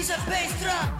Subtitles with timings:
[0.00, 0.99] is a bass drum.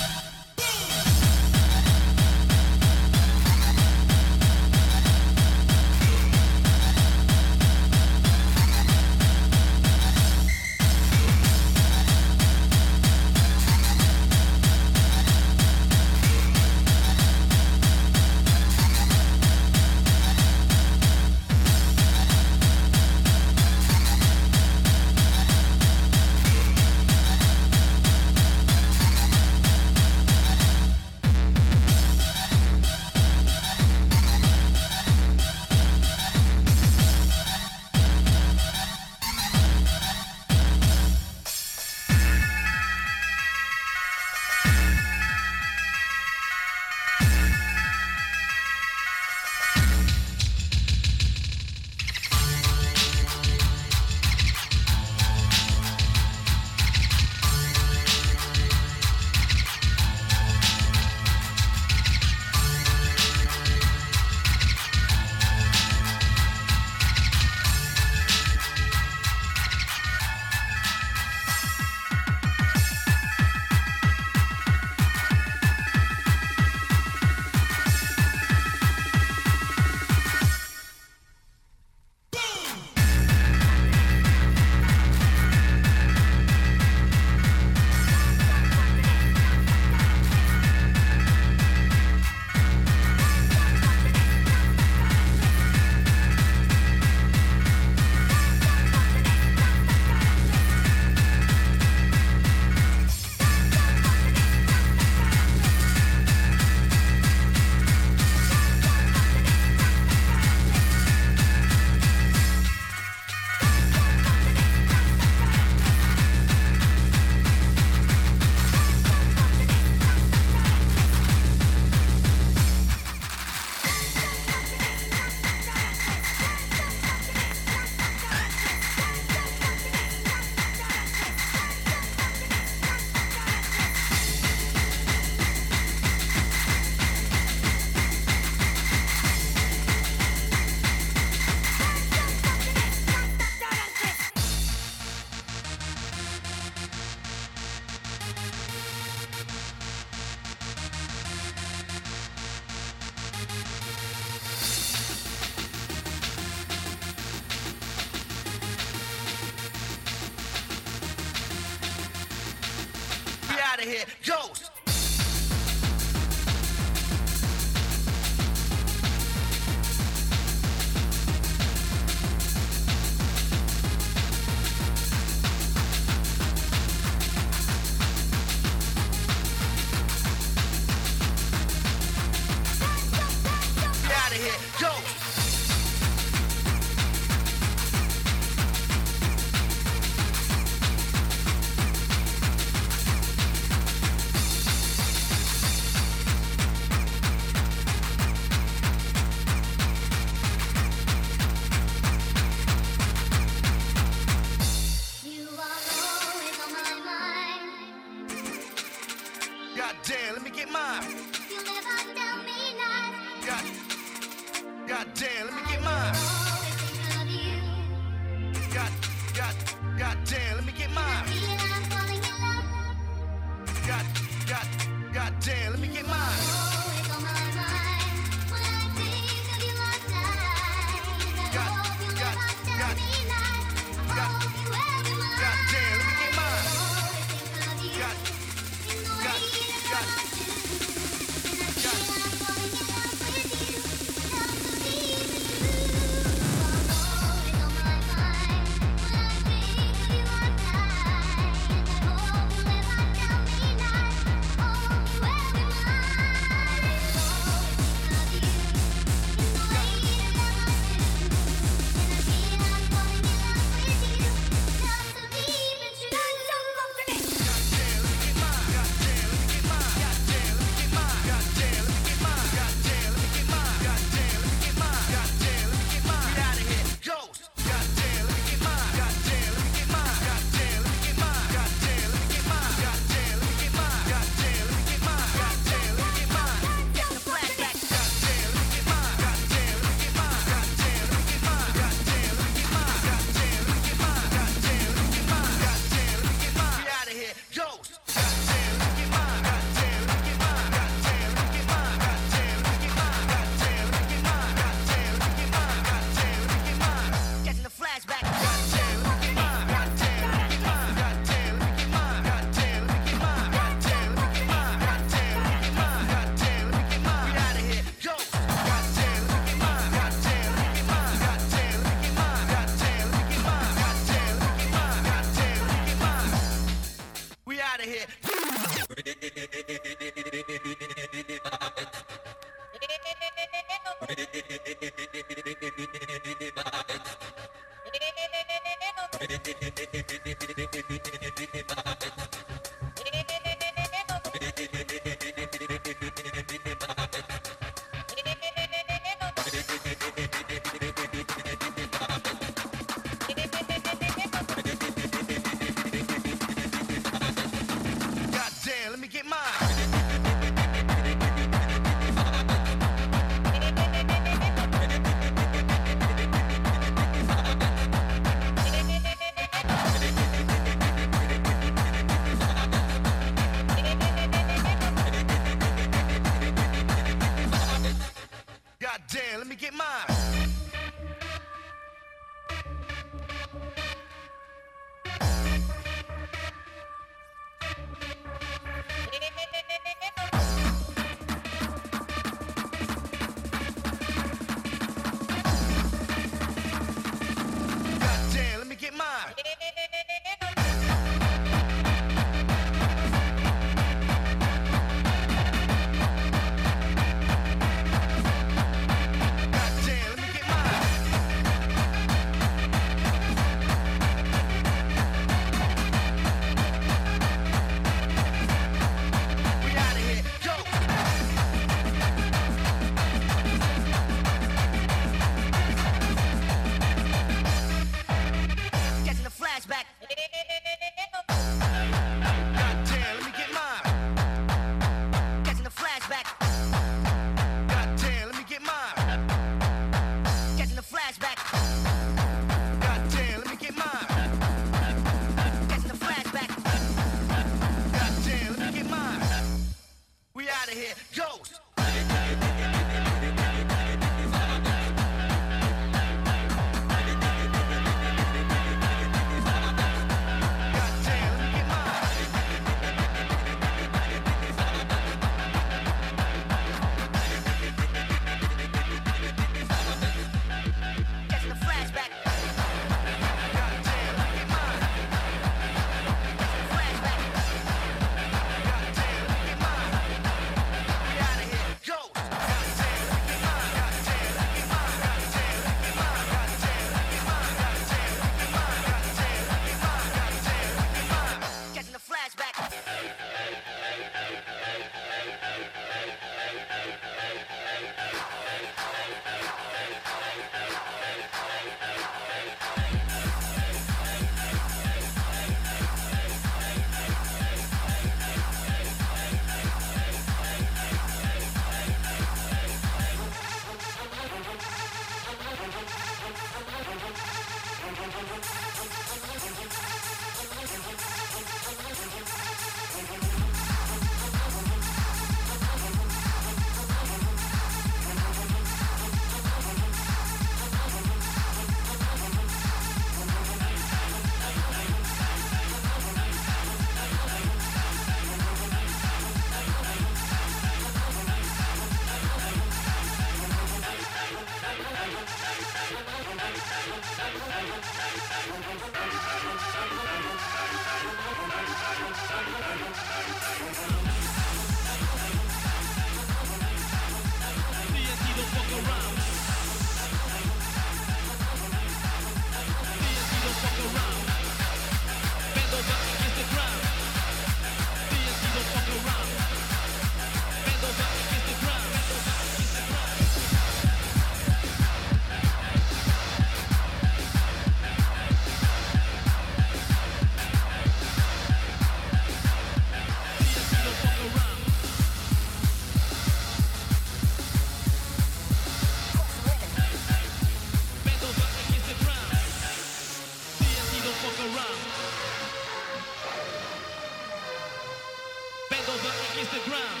[599.40, 600.00] kiss the ground.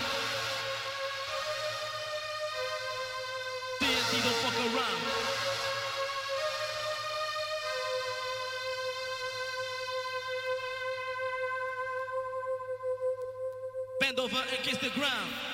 [3.80, 5.00] TNT don't fuck around.
[14.00, 15.49] Bend over and kiss the ground.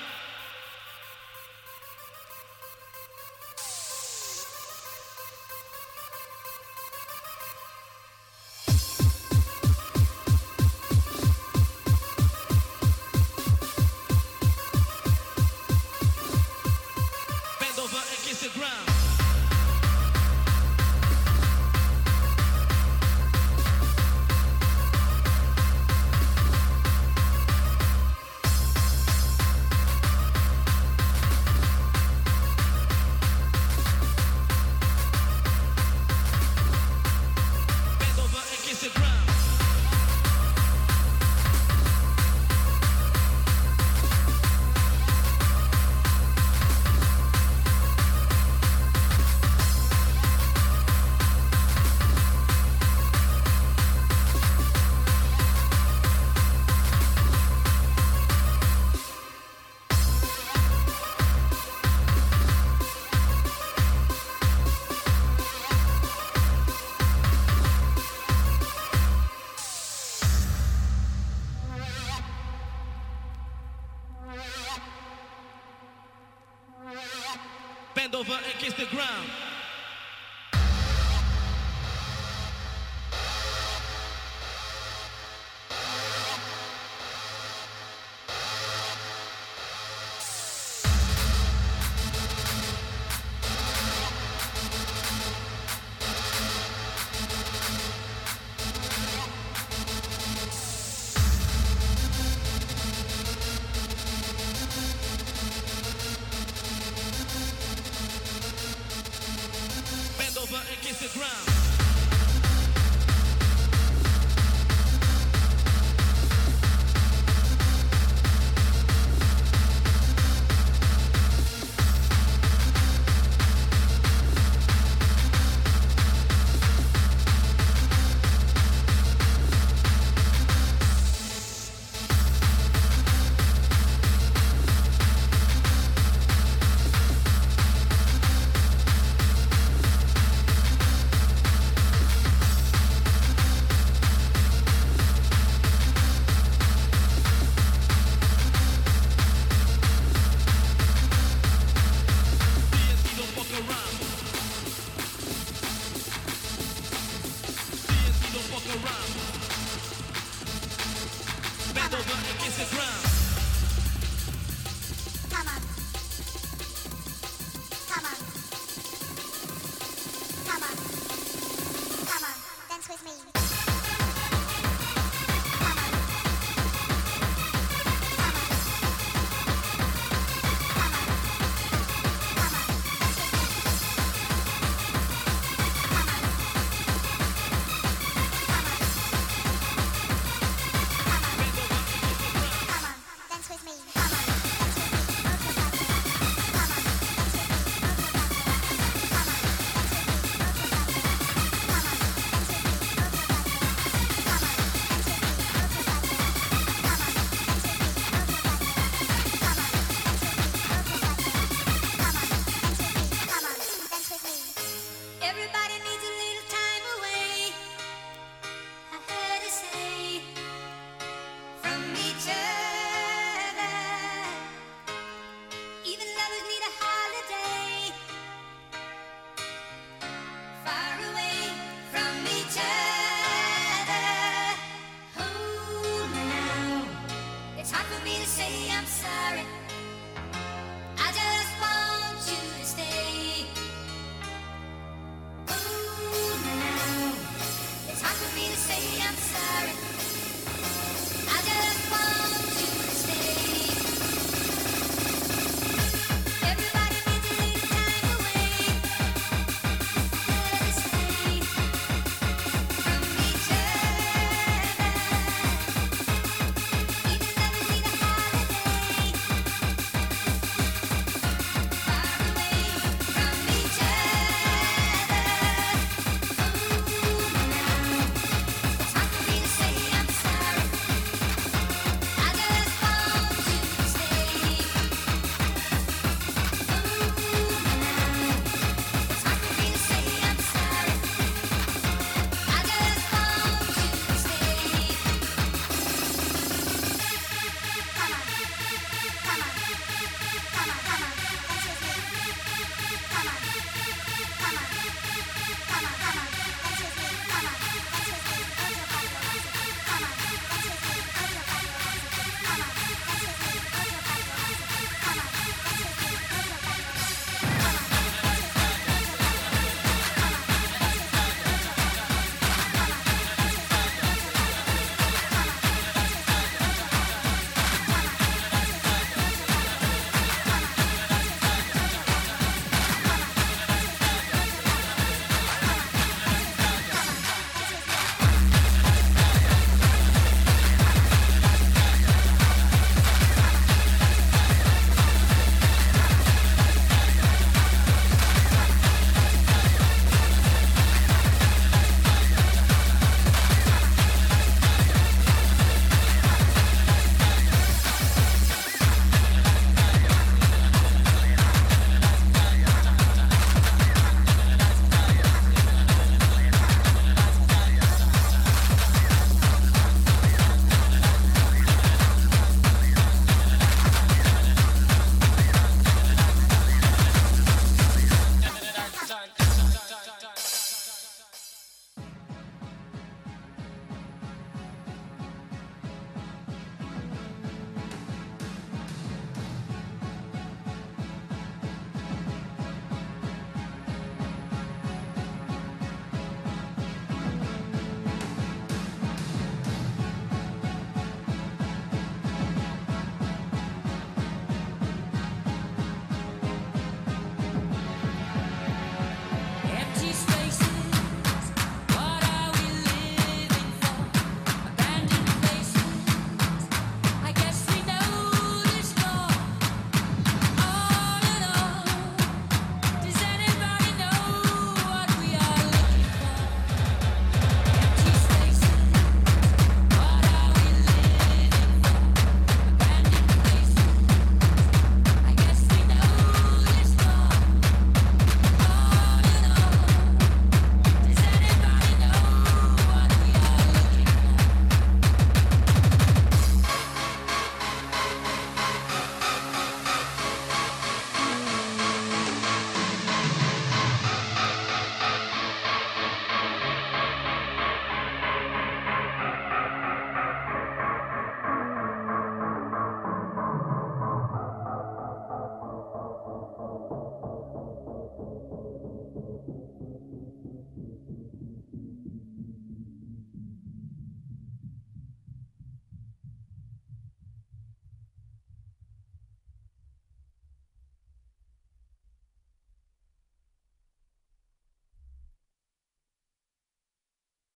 [78.17, 79.46] Over kiss the ground.